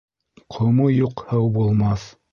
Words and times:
Ҡомо 0.55 0.87
юҡ 0.95 1.23
һыу 1.29 1.53
булмаҫ 1.59 2.13